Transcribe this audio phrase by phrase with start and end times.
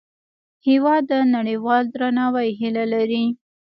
[0.67, 3.25] هېواد د نړیوال درناوي هیله لري.